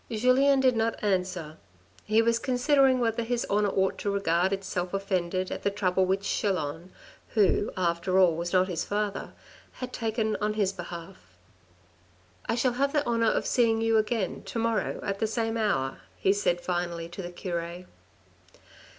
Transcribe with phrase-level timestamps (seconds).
[0.09, 1.57] Julien did not answer.
[2.05, 6.23] He was considering whether his honour ought to regard itself offended at the trouble which
[6.27, 6.91] Chelan,
[7.35, 9.33] who, after all, was not his father,
[9.73, 11.37] had taken on his behalf."
[12.49, 15.99] I shall have the honour of seeing you again to morrow at the same hour,"
[16.17, 17.83] he said finally to the cure.